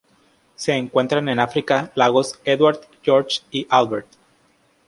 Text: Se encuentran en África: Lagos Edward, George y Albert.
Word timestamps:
Se 0.55 0.71
encuentran 0.73 1.29
en 1.29 1.37
África: 1.39 1.91
Lagos 1.93 2.39
Edward, 2.43 2.79
George 3.03 3.41
y 3.51 3.67
Albert. 3.69 4.07